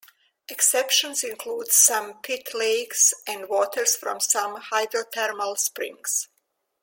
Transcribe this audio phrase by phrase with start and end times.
[0.49, 6.27] Exceptions include some pit lakes and waters from some hydrothermal springs.